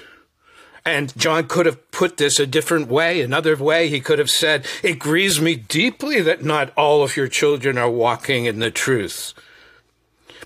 And 0.85 1.15
John 1.17 1.47
could 1.47 1.65
have 1.65 1.91
put 1.91 2.17
this 2.17 2.39
a 2.39 2.47
different 2.47 2.87
way. 2.87 3.21
Another 3.21 3.55
way, 3.55 3.89
he 3.89 3.99
could 3.99 4.19
have 4.19 4.29
said, 4.29 4.65
It 4.83 4.99
grieves 4.99 5.41
me 5.41 5.55
deeply 5.55 6.21
that 6.21 6.43
not 6.43 6.71
all 6.77 7.03
of 7.03 7.17
your 7.17 7.27
children 7.27 7.77
are 7.77 7.89
walking 7.89 8.45
in 8.45 8.59
the 8.59 8.71
truth. 8.71 9.33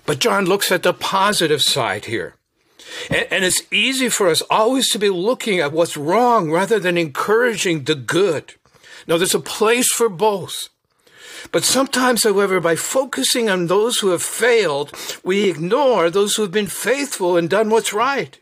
But 0.06 0.18
John 0.18 0.44
looks 0.44 0.70
at 0.70 0.82
the 0.82 0.92
positive 0.92 1.62
side 1.62 2.06
here. 2.06 2.34
And, 3.10 3.26
and 3.30 3.44
it's 3.44 3.62
easy 3.72 4.08
for 4.08 4.28
us 4.28 4.42
always 4.50 4.90
to 4.90 4.98
be 4.98 5.08
looking 5.08 5.60
at 5.60 5.72
what's 5.72 5.96
wrong 5.96 6.50
rather 6.50 6.78
than 6.78 6.98
encouraging 6.98 7.84
the 7.84 7.94
good. 7.94 8.54
Now, 9.06 9.16
there's 9.16 9.34
a 9.34 9.40
place 9.40 9.92
for 9.92 10.08
both. 10.08 10.68
But 11.52 11.64
sometimes, 11.64 12.24
however, 12.24 12.60
by 12.60 12.76
focusing 12.76 13.50
on 13.50 13.66
those 13.66 13.98
who 13.98 14.08
have 14.08 14.22
failed, 14.22 14.92
we 15.22 15.48
ignore 15.48 16.10
those 16.10 16.34
who 16.34 16.42
have 16.42 16.52
been 16.52 16.66
faithful 16.66 17.36
and 17.36 17.50
done 17.50 17.70
what's 17.70 17.92
right. 17.92 18.38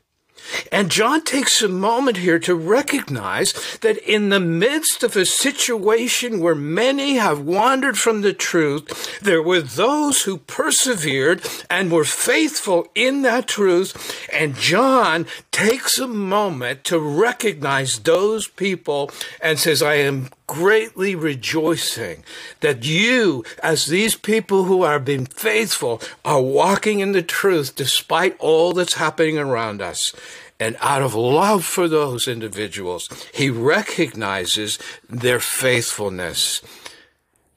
And 0.71 0.91
John 0.91 1.23
takes 1.23 1.63
a 1.63 1.69
moment 1.69 2.19
here 2.19 2.39
to 2.41 2.55
recognize 2.55 3.53
that 3.81 3.99
in 3.99 4.29
the 4.29 4.41
midst 4.41 5.03
of 5.03 5.17
a 5.17 5.25
situation 5.25 6.41
where 6.41 6.55
many 6.55 7.15
have 7.15 7.41
wandered 7.41 7.99
from 7.99 8.21
the 8.21 8.33
truth, 8.33 9.21
there 9.21 9.43
were 9.43 9.61
those 9.61 10.23
who 10.23 10.39
persevered 10.39 11.43
and 11.71 11.91
were 11.91 12.05
faithful 12.05 12.89
in 12.95 13.23
that 13.23 13.47
truth. 13.47 14.29
And 14.33 14.57
John 14.57 15.27
takes 15.51 15.99
a 15.99 16.07
moment 16.07 16.85
to 16.85 16.99
recognize 16.99 18.01
those 18.01 18.49
people 18.49 19.11
and 19.41 19.59
says, 19.59 19.83
I 19.83 19.95
am 19.95 20.29
greatly 20.53 21.15
rejoicing 21.15 22.23
that 22.61 22.85
you, 22.85 23.43
as 23.63 23.87
these 23.87 24.15
people 24.15 24.65
who 24.65 24.83
are 24.83 24.99
being 24.99 25.25
faithful, 25.25 25.99
are 26.27 26.43
walking 26.43 27.01
in 27.01 27.13
the 27.13 27.23
truth 27.23 27.75
despite 27.75 28.37
all 28.39 28.75
that's 28.75 28.95
happening 28.95 29.39
around 29.39 29.81
us. 29.81 30.13
And 30.61 30.77
out 30.81 31.01
of 31.01 31.15
love 31.15 31.65
for 31.65 31.89
those 31.89 32.29
individuals, 32.29 33.09
he 33.33 33.49
recognizes 33.49 34.79
their 35.09 35.41
faithfulness 35.41 36.61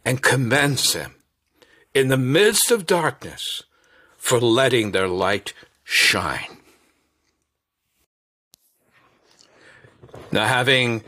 and 0.06 0.22
commends 0.22 0.94
them 0.94 1.16
in 1.94 2.08
the 2.08 2.18
midst 2.18 2.72
of 2.72 2.86
darkness 2.86 3.64
for 4.16 4.40
letting 4.40 4.94
their 4.94 5.10
light 5.10 5.52
shine. 5.84 6.60
Now, 10.32 10.48
having 10.48 11.04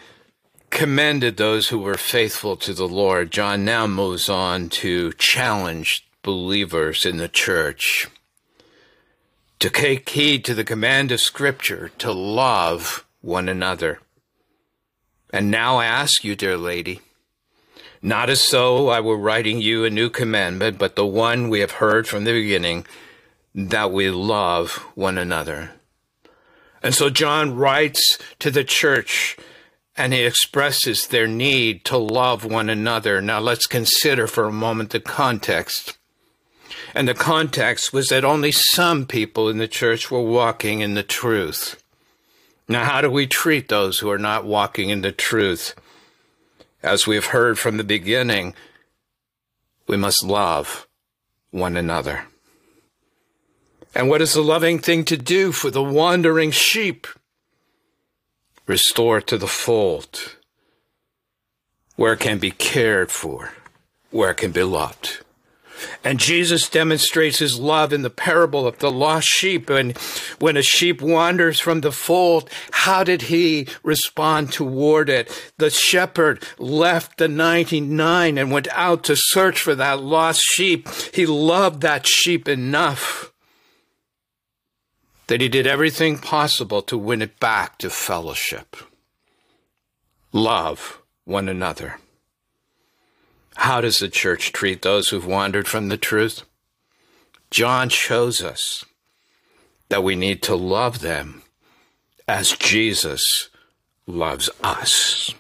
commended 0.78 1.38
those 1.38 1.70
who 1.70 1.80
were 1.80 1.98
faithful 1.98 2.56
to 2.56 2.72
the 2.72 2.88
Lord, 2.88 3.32
John 3.32 3.66
now 3.66 3.88
moves 3.88 4.30
on 4.30 4.70
to 4.70 5.12
challenge 5.14 6.08
believers 6.22 7.04
in 7.04 7.18
the 7.18 7.28
church 7.28 8.08
to 9.58 9.72
take 9.72 10.08
heed 10.08 10.46
to 10.46 10.54
the 10.54 10.64
command 10.64 11.12
of 11.12 11.20
Scripture 11.20 11.90
to 11.98 12.12
love 12.12 13.08
one 13.22 13.50
another. 13.50 14.02
And 15.34 15.50
now 15.50 15.78
I 15.78 15.86
ask 15.86 16.24
you, 16.24 16.36
dear 16.36 16.58
lady, 16.58 17.02
not 18.00 18.30
as 18.30 18.48
though 18.48 18.90
I 18.90 19.00
were 19.00 19.18
writing 19.18 19.60
you 19.60 19.84
a 19.84 19.90
new 19.90 20.12
commandment, 20.12 20.78
but 20.78 20.96
the 20.96 21.08
one 21.08 21.50
we 21.50 21.62
have 21.62 21.82
heard 21.82 22.08
from 22.08 22.24
the 22.24 22.34
beginning, 22.34 22.86
that 23.56 23.92
we 23.92 24.12
love 24.12 24.74
one 24.94 25.18
another. 25.18 25.72
And 26.84 26.94
so 26.94 27.10
John 27.10 27.56
writes 27.56 28.20
to 28.38 28.52
the 28.52 28.64
church 28.64 29.38
and 29.98 30.14
he 30.14 30.24
expresses 30.24 31.08
their 31.08 31.28
need 31.28 31.84
to 31.86 31.98
love 31.98 32.46
one 32.46 32.70
another. 32.70 33.20
Now 33.20 33.40
let's 33.40 33.66
consider 33.66 34.28
for 34.28 34.46
a 34.46 34.52
moment 34.52 34.92
the 34.92 35.00
context. 35.00 35.98
And 36.94 37.08
the 37.08 37.16
context 37.16 37.92
was 37.92 38.08
that 38.10 38.24
only 38.24 38.52
some 38.52 39.06
people 39.06 39.50
in 39.50 39.58
the 39.58 39.68
church 39.68 40.12
were 40.12 40.22
walking 40.22 40.82
in 40.82 40.94
the 40.94 41.04
truth. 41.04 41.82
Now, 42.68 42.84
how 42.84 43.02
do 43.02 43.10
we 43.10 43.28
treat 43.28 43.70
those 43.70 44.00
who 44.00 44.10
are 44.10 44.18
not 44.18 44.46
walking 44.46 44.90
in 44.90 45.02
the 45.02 45.12
truth? 45.12 45.74
As 46.84 47.08
we've 47.08 47.26
heard 47.26 47.58
from 47.58 47.78
the 47.78 47.84
beginning, 47.84 48.54
we 49.88 49.98
must 49.98 50.24
love 50.24 50.86
one 51.52 51.78
another. 51.78 52.26
And 53.96 54.10
what 54.10 54.22
is 54.22 54.34
the 54.34 54.42
loving 54.42 54.80
thing 54.80 55.06
to 55.06 55.18
do 55.18 55.52
for 55.52 55.72
the 55.72 55.84
wandering 55.84 56.52
sheep? 56.52 57.08
Restore 58.68 59.22
to 59.22 59.38
the 59.38 59.48
fold, 59.48 60.36
where 61.96 62.14
it 62.14 62.20
can 62.20 62.38
be 62.38 62.52
cared 62.52 63.12
for, 63.12 63.54
where 64.12 64.32
it 64.32 64.38
can 64.38 64.52
be 64.52 64.64
loved. 64.64 65.24
And 66.04 66.20
Jesus 66.20 66.70
demonstrates 66.70 67.40
his 67.40 67.60
love 67.60 67.94
in 67.94 68.02
the 68.02 68.10
parable 68.10 68.68
of 68.68 68.80
the 68.80 68.92
lost 68.92 69.28
sheep. 69.28 69.70
And 69.70 69.98
when 70.40 70.58
a 70.58 70.62
sheep 70.62 71.02
wanders 71.02 71.60
from 71.60 71.82
the 71.82 71.92
fold, 71.92 72.50
how 72.72 73.04
did 73.04 73.24
he 73.24 73.68
respond 73.84 74.52
toward 74.52 75.10
it? 75.10 75.52
The 75.58 75.70
shepherd 75.70 76.44
left 76.58 77.18
the 77.18 77.28
99 77.28 78.38
and 78.38 78.52
went 78.52 78.68
out 78.72 79.04
to 79.06 79.16
search 79.16 79.62
for 79.62 79.76
that 79.76 80.02
lost 80.02 80.42
sheep. 80.42 80.88
He 81.14 81.26
loved 81.26 81.82
that 81.82 82.08
sheep 82.08 82.48
enough 82.48 83.32
that 85.28 85.42
he 85.42 85.50
did 85.50 85.68
everything 85.68 86.18
possible 86.18 86.82
to 86.82 86.98
win 86.98 87.22
it 87.22 87.40
back 87.40 87.78
to 87.80 87.90
fellowship. 87.90 88.76
Love 90.32 91.02
one 91.26 91.50
another. 91.50 92.00
How 93.56 93.82
does 93.82 94.00
the 94.00 94.10
church 94.10 94.52
treat 94.52 94.82
those 94.82 95.10
who've 95.10 95.26
wandered 95.26 95.68
from 95.68 95.90
the 95.90 95.98
truth? 95.98 96.44
John 97.50 97.90
shows 97.90 98.42
us 98.42 98.86
that 99.90 100.04
we 100.04 100.16
need 100.16 100.42
to 100.44 100.56
love 100.56 101.00
them 101.00 101.44
as 102.28 102.52
Jesus 102.52 103.50
loves 104.06 104.50
us. 104.64 105.34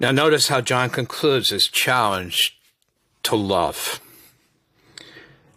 Now, 0.00 0.10
notice 0.10 0.48
how 0.48 0.60
John 0.60 0.90
concludes 0.90 1.50
his 1.50 1.68
challenge 1.68 2.58
to 3.24 3.36
love. 3.36 4.00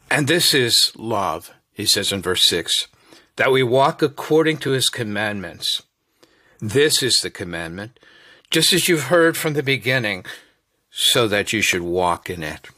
And 0.10 0.28
this 0.28 0.54
is 0.54 0.92
love, 0.96 1.52
he 1.74 1.86
says 1.86 2.12
in 2.12 2.22
verse 2.22 2.44
6, 2.44 2.88
that 3.36 3.52
we 3.52 3.64
walk 3.64 4.02
according 4.02 4.58
to 4.58 4.72
his 4.72 4.90
commandments. 4.90 5.84
This 6.60 7.04
is 7.04 7.22
the 7.22 7.30
commandment 7.30 8.00
just 8.50 8.74
as 8.74 8.88
you've 8.88 9.04
heard 9.04 9.36
from 9.36 9.54
the 9.54 9.64
beginning, 9.64 10.26
so 10.90 11.28
that 11.28 11.54
you 11.54 11.62
should 11.62 11.82
walk 11.82 12.30
in 12.30 12.44
it. 12.44 12.70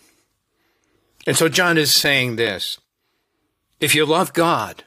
And 1.28 1.38
so 1.38 1.48
John 1.48 1.78
is 1.78 1.94
saying 1.94 2.36
this 2.36 2.80
if 3.80 3.96
you 3.96 4.06
love 4.06 4.34
God, 4.34 4.84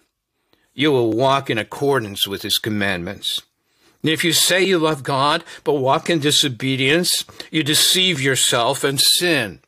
you 0.74 0.90
will 0.90 1.12
walk 1.12 1.48
in 1.48 1.58
accordance 1.58 2.26
with 2.26 2.42
his 2.42 2.58
commandments. 2.58 3.42
And 4.02 4.10
if 4.10 4.24
you 4.24 4.32
say 4.32 4.64
you 4.64 4.78
love 4.78 5.04
God, 5.04 5.44
but 5.62 5.74
walk 5.74 6.10
in 6.10 6.18
disobedience, 6.18 7.24
you 7.52 7.62
deceive 7.62 8.20
yourself 8.20 8.82
and 8.82 9.00
sin. 9.00 9.60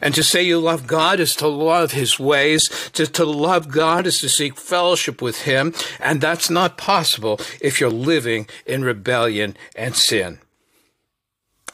And 0.00 0.14
to 0.14 0.22
say 0.22 0.42
you 0.42 0.58
love 0.58 0.86
God 0.86 1.20
is 1.20 1.34
to 1.36 1.48
love 1.48 1.92
His 1.92 2.18
ways. 2.18 2.68
To, 2.92 3.06
to 3.06 3.24
love 3.24 3.68
God 3.68 4.06
is 4.06 4.20
to 4.20 4.28
seek 4.28 4.56
fellowship 4.56 5.20
with 5.20 5.42
Him. 5.42 5.74
And 5.98 6.20
that's 6.20 6.48
not 6.50 6.78
possible 6.78 7.40
if 7.60 7.80
you're 7.80 7.90
living 7.90 8.48
in 8.66 8.84
rebellion 8.84 9.56
and 9.76 9.94
sin. 9.94 10.38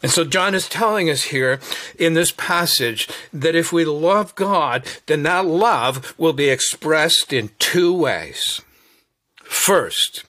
And 0.03 0.13
so 0.13 0.25
John 0.25 0.55
is 0.55 0.69
telling 0.69 1.09
us 1.09 1.25
here 1.25 1.59
in 1.99 2.15
this 2.15 2.31
passage 2.31 3.09
that 3.33 3.55
if 3.55 3.73
we 3.73 3.85
love 3.85 4.35
God, 4.35 4.87
then 5.07 5.23
that 5.23 5.47
love 5.47 6.15
will 6.19 6.35
be 6.35 6.49
expressed 6.49 7.33
in 7.33 7.51
two 7.59 7.95
ways. 7.95 8.61
First, 9.43 10.25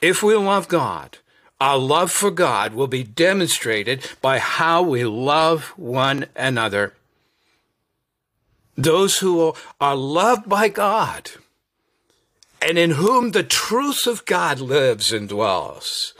if 0.00 0.22
we 0.22 0.34
love 0.36 0.68
God, 0.68 1.18
our 1.60 1.78
love 1.78 2.12
for 2.12 2.30
God 2.30 2.74
will 2.74 2.86
be 2.86 3.02
demonstrated 3.02 4.06
by 4.20 4.38
how 4.38 4.82
we 4.82 5.04
love 5.04 5.68
one 5.76 6.26
another 6.36 6.92
those 8.76 9.18
who 9.18 9.54
are 9.80 9.96
loved 9.96 10.48
by 10.48 10.68
God 10.68 11.30
and 12.60 12.78
in 12.78 12.92
whom 12.92 13.30
the 13.30 13.42
truth 13.42 14.06
of 14.06 14.24
God 14.24 14.60
lives 14.60 15.12
and 15.12 15.28
dwells 15.28 16.14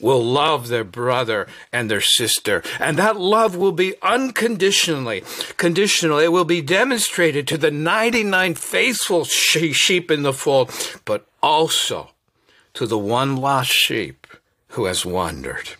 will 0.00 0.24
love 0.24 0.68
their 0.68 0.84
brother 0.84 1.46
and 1.72 1.90
their 1.90 2.00
sister. 2.00 2.62
And 2.78 2.96
that 2.96 3.20
love 3.20 3.54
will 3.54 3.72
be 3.72 3.94
unconditionally, 4.02 5.22
conditional. 5.56 6.18
It 6.18 6.32
will 6.32 6.46
be 6.46 6.62
demonstrated 6.62 7.46
to 7.48 7.58
the 7.58 7.70
99 7.70 8.54
faithful 8.54 9.24
sheep 9.24 10.10
in 10.10 10.22
the 10.22 10.32
fold, 10.32 10.72
but 11.04 11.26
also 11.42 12.10
to 12.74 12.86
the 12.86 12.98
one 12.98 13.36
lost 13.36 13.70
sheep 13.70 14.26
who 14.68 14.86
has 14.86 15.04
wandered. 15.04 15.70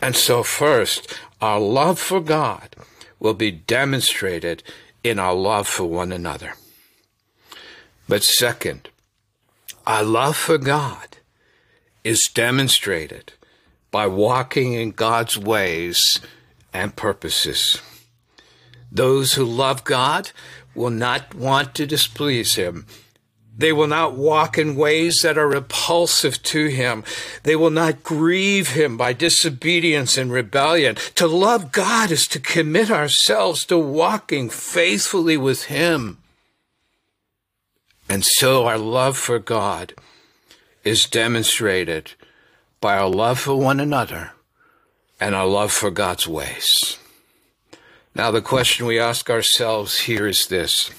And 0.00 0.14
so 0.14 0.42
first, 0.42 1.18
our 1.40 1.58
love 1.58 1.98
for 1.98 2.20
God 2.20 2.76
will 3.18 3.34
be 3.34 3.50
demonstrated 3.50 4.62
in 5.08 5.18
our 5.18 5.34
love 5.34 5.66
for 5.66 5.84
one 5.84 6.12
another. 6.12 6.54
But 8.08 8.22
second, 8.22 8.88
our 9.86 10.02
love 10.02 10.36
for 10.36 10.58
God 10.58 11.18
is 12.04 12.30
demonstrated 12.32 13.32
by 13.90 14.06
walking 14.06 14.74
in 14.74 14.90
God's 14.90 15.38
ways 15.38 16.20
and 16.72 16.94
purposes. 16.94 17.80
Those 18.92 19.34
who 19.34 19.44
love 19.44 19.84
God 19.84 20.30
will 20.74 20.90
not 20.90 21.34
want 21.34 21.74
to 21.74 21.86
displease 21.86 22.54
Him 22.54 22.86
they 23.58 23.72
will 23.72 23.88
not 23.88 24.14
walk 24.14 24.56
in 24.56 24.76
ways 24.76 25.20
that 25.22 25.36
are 25.36 25.48
repulsive 25.48 26.40
to 26.44 26.68
him. 26.68 27.02
They 27.42 27.56
will 27.56 27.70
not 27.70 28.04
grieve 28.04 28.70
him 28.70 28.96
by 28.96 29.12
disobedience 29.12 30.16
and 30.16 30.32
rebellion. 30.32 30.94
To 31.16 31.26
love 31.26 31.72
God 31.72 32.12
is 32.12 32.28
to 32.28 32.38
commit 32.38 32.88
ourselves 32.88 33.66
to 33.66 33.76
walking 33.76 34.48
faithfully 34.48 35.36
with 35.36 35.64
him. 35.64 36.18
And 38.08 38.24
so 38.24 38.66
our 38.66 38.78
love 38.78 39.18
for 39.18 39.40
God 39.40 39.92
is 40.84 41.06
demonstrated 41.06 42.12
by 42.80 42.96
our 42.96 43.08
love 43.10 43.40
for 43.40 43.56
one 43.56 43.80
another 43.80 44.32
and 45.20 45.34
our 45.34 45.46
love 45.46 45.72
for 45.72 45.90
God's 45.90 46.28
ways. 46.28 46.96
Now, 48.14 48.30
the 48.30 48.40
question 48.40 48.86
we 48.86 49.00
ask 49.00 49.28
ourselves 49.28 50.00
here 50.00 50.26
is 50.26 50.46
this 50.46 50.90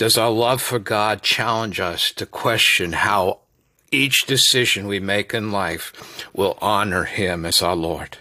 does 0.00 0.16
our 0.16 0.30
love 0.30 0.62
for 0.62 0.78
God 0.78 1.20
challenge 1.20 1.78
us 1.78 2.10
to 2.12 2.24
question 2.24 2.92
how 2.92 3.40
each 3.92 4.24
decision 4.24 4.86
we 4.86 4.98
make 4.98 5.34
in 5.34 5.52
life 5.52 6.24
will 6.32 6.56
honor 6.62 7.04
Him 7.04 7.44
as 7.44 7.60
our 7.60 7.76
Lord? 7.76 8.16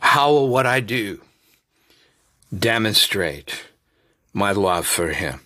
How 0.00 0.30
will 0.30 0.48
what 0.50 0.66
I 0.66 0.80
do 0.80 1.22
demonstrate 2.54 3.64
my 4.34 4.52
love 4.52 4.86
for 4.86 5.12
Him? 5.12 5.40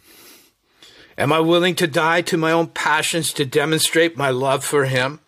Am 1.17 1.33
I 1.33 1.39
willing 1.39 1.77
to 1.77 1.87
die 1.87 2.23
to 2.23 2.37
my 2.37 2.51
own 2.51 2.67
passions 2.67 3.33
to 3.35 3.45
demonstrate 3.45 4.17
my 4.17 4.31
love 4.31 4.65
for 4.65 4.87
Him? 4.87 5.21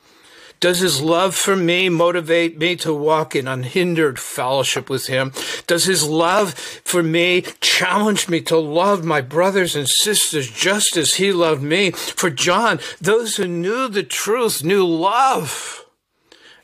Does 0.64 0.78
his 0.78 1.02
love 1.02 1.34
for 1.34 1.56
me 1.56 1.90
motivate 1.90 2.56
me 2.56 2.74
to 2.76 2.94
walk 2.94 3.36
in 3.36 3.46
unhindered 3.46 4.18
fellowship 4.18 4.88
with 4.88 5.08
him? 5.08 5.30
Does 5.66 5.84
his 5.84 6.08
love 6.08 6.54
for 6.54 7.02
me 7.02 7.42
challenge 7.60 8.30
me 8.30 8.40
to 8.40 8.56
love 8.56 9.04
my 9.04 9.20
brothers 9.20 9.76
and 9.76 9.86
sisters 9.86 10.50
just 10.50 10.96
as 10.96 11.16
he 11.16 11.32
loved 11.34 11.62
me? 11.62 11.90
For 11.90 12.30
John, 12.30 12.80
those 12.98 13.36
who 13.36 13.46
knew 13.46 13.88
the 13.88 14.02
truth 14.02 14.64
knew 14.64 14.86
love. 14.86 15.84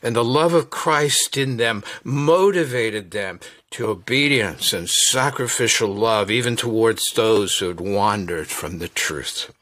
And 0.01 0.15
the 0.15 0.25
love 0.25 0.55
of 0.55 0.71
Christ 0.71 1.37
in 1.37 1.57
them 1.57 1.83
motivated 2.03 3.11
them 3.11 3.39
to 3.69 3.85
obedience 3.85 4.73
and 4.73 4.89
sacrificial 4.89 5.93
love, 5.93 6.31
even 6.31 6.55
towards 6.55 7.13
those 7.13 7.59
who 7.59 7.67
had 7.67 7.79
wandered 7.79 8.47
from 8.47 8.79
the 8.79 8.87
truth. 8.87 9.53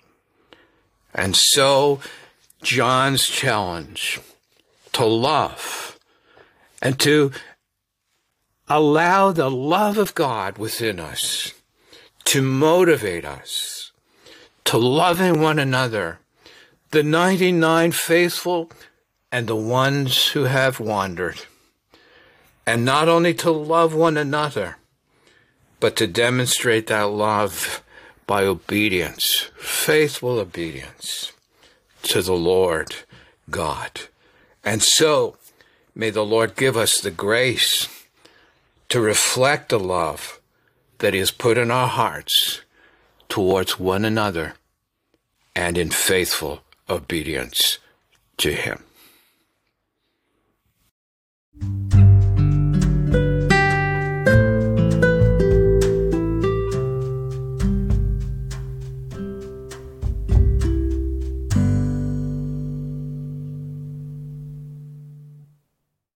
And 1.14 1.36
so, 1.36 2.00
John's 2.62 3.28
challenge 3.28 4.22
to 4.94 5.06
love 5.06 6.00
and 6.82 7.00
to 7.00 7.32
allow 8.68 9.32
the 9.32 9.50
love 9.50 9.98
of 9.98 10.16
God 10.16 10.58
within 10.58 11.00
us 11.00 11.54
to 12.26 12.42
motivate 12.42 13.26
us 13.26 13.90
to 14.70 14.78
loving 14.78 15.42
one 15.42 15.58
another, 15.58 16.20
the 16.92 17.02
99 17.02 17.92
faithful 17.92 18.72
and 19.32 19.48
the 19.48 19.56
ones 19.56 20.28
who 20.28 20.44
have 20.44 20.80
wandered. 20.80 21.42
And 22.68 22.86
not 22.86 23.10
only 23.10 23.34
to 23.34 23.50
love 23.50 23.96
one 23.96 24.16
another, 24.16 24.78
but 25.80 25.96
to 25.96 26.06
demonstrate 26.06 26.86
that 26.86 27.10
love 27.10 27.82
by 28.28 28.44
obedience, 28.44 29.50
faithful 29.58 30.38
obedience 30.38 31.32
to 32.04 32.22
the 32.22 32.36
Lord 32.36 32.94
God. 33.50 34.02
And 34.64 34.84
so, 34.84 35.38
may 35.96 36.10
the 36.10 36.26
Lord 36.26 36.56
give 36.56 36.76
us 36.76 37.00
the 37.00 37.12
grace 37.12 37.88
to 38.90 39.00
reflect 39.00 39.70
the 39.70 39.80
love 39.80 40.40
that 41.00 41.14
He 41.14 41.20
has 41.20 41.32
put 41.32 41.58
in 41.58 41.72
our 41.72 41.88
hearts 41.88 42.62
towards 43.30 43.80
one 43.80 44.04
another 44.04 44.56
and 45.56 45.78
in 45.78 45.90
faithful 45.90 46.62
obedience 46.90 47.78
to 48.38 48.52
Him. 48.54 48.84